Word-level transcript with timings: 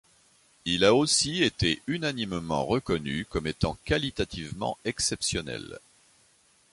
Il 0.65 0.83
a 0.83 0.95
aussi 0.95 1.43
été 1.43 1.79
unanimement 1.85 2.65
reconnu 2.65 3.23
comme 3.29 3.45
étant 3.45 3.77
qualitativement 3.85 4.75
exceptionnel. 4.83 5.77